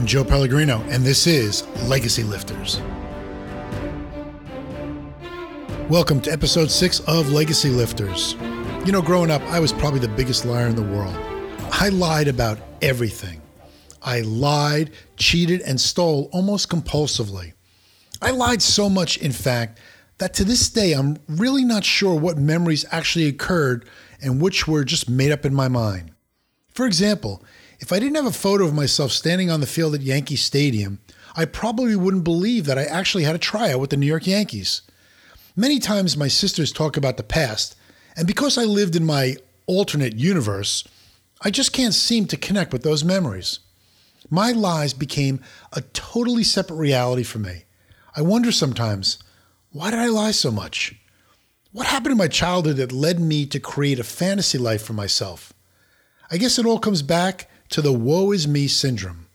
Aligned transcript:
I'm 0.00 0.06
Joe 0.06 0.24
Pellegrino, 0.24 0.80
and 0.88 1.04
this 1.04 1.26
is 1.26 1.66
Legacy 1.86 2.22
Lifters. 2.22 2.80
Welcome 5.90 6.22
to 6.22 6.32
episode 6.32 6.70
six 6.70 7.00
of 7.00 7.30
Legacy 7.32 7.68
Lifters. 7.68 8.32
You 8.86 8.92
know, 8.92 9.02
growing 9.02 9.30
up, 9.30 9.42
I 9.42 9.60
was 9.60 9.74
probably 9.74 10.00
the 10.00 10.08
biggest 10.08 10.46
liar 10.46 10.68
in 10.68 10.74
the 10.74 10.80
world. 10.80 11.14
I 11.70 11.90
lied 11.90 12.28
about 12.28 12.58
everything. 12.80 13.42
I 14.00 14.22
lied, 14.22 14.92
cheated, 15.18 15.60
and 15.60 15.78
stole 15.78 16.30
almost 16.32 16.70
compulsively. 16.70 17.52
I 18.22 18.30
lied 18.30 18.62
so 18.62 18.88
much, 18.88 19.18
in 19.18 19.32
fact, 19.32 19.80
that 20.16 20.32
to 20.32 20.44
this 20.44 20.70
day 20.70 20.94
I'm 20.94 21.18
really 21.28 21.62
not 21.62 21.84
sure 21.84 22.14
what 22.14 22.38
memories 22.38 22.86
actually 22.90 23.26
occurred 23.26 23.86
and 24.22 24.40
which 24.40 24.66
were 24.66 24.82
just 24.82 25.10
made 25.10 25.30
up 25.30 25.44
in 25.44 25.54
my 25.54 25.68
mind. 25.68 26.12
For 26.72 26.86
example, 26.86 27.44
if 27.80 27.92
I 27.92 27.98
didn't 27.98 28.16
have 28.16 28.26
a 28.26 28.32
photo 28.32 28.64
of 28.66 28.74
myself 28.74 29.10
standing 29.10 29.50
on 29.50 29.60
the 29.60 29.66
field 29.66 29.94
at 29.94 30.02
Yankee 30.02 30.36
Stadium, 30.36 31.00
I 31.34 31.46
probably 31.46 31.96
wouldn't 31.96 32.24
believe 32.24 32.66
that 32.66 32.78
I 32.78 32.84
actually 32.84 33.24
had 33.24 33.34
a 33.34 33.38
tryout 33.38 33.80
with 33.80 33.90
the 33.90 33.96
New 33.96 34.06
York 34.06 34.26
Yankees. 34.26 34.82
Many 35.56 35.78
times 35.78 36.16
my 36.16 36.28
sisters 36.28 36.72
talk 36.72 36.96
about 36.96 37.16
the 37.16 37.22
past, 37.22 37.74
and 38.16 38.26
because 38.26 38.58
I 38.58 38.64
lived 38.64 38.96
in 38.96 39.04
my 39.06 39.36
alternate 39.66 40.14
universe, 40.16 40.86
I 41.40 41.50
just 41.50 41.72
can't 41.72 41.94
seem 41.94 42.26
to 42.26 42.36
connect 42.36 42.72
with 42.72 42.82
those 42.82 43.02
memories. 43.02 43.60
My 44.28 44.52
lies 44.52 44.92
became 44.92 45.40
a 45.72 45.80
totally 45.80 46.44
separate 46.44 46.76
reality 46.76 47.22
for 47.22 47.38
me. 47.38 47.64
I 48.14 48.20
wonder 48.20 48.52
sometimes, 48.52 49.18
why 49.72 49.90
did 49.90 50.00
I 50.00 50.08
lie 50.08 50.32
so 50.32 50.50
much? 50.50 50.94
What 51.72 51.86
happened 51.86 52.12
in 52.12 52.18
my 52.18 52.28
childhood 52.28 52.76
that 52.76 52.92
led 52.92 53.20
me 53.20 53.46
to 53.46 53.60
create 53.60 53.98
a 53.98 54.04
fantasy 54.04 54.58
life 54.58 54.82
for 54.82 54.92
myself? 54.92 55.54
I 56.30 56.36
guess 56.36 56.58
it 56.58 56.66
all 56.66 56.78
comes 56.78 57.02
back 57.02 57.49
to 57.70 57.80
the 57.80 57.92
woe 57.92 58.32
is 58.32 58.46
me 58.46 58.66
syndrome. 58.68 59.26